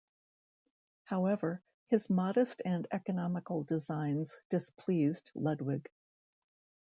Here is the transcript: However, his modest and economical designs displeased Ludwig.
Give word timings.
However, 1.03 1.61
his 1.89 2.09
modest 2.09 2.63
and 2.65 2.87
economical 2.91 3.65
designs 3.65 4.35
displeased 4.49 5.29
Ludwig. 5.35 5.91